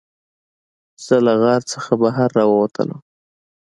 [1.05, 2.99] زه له غار څخه بهر راووتلم.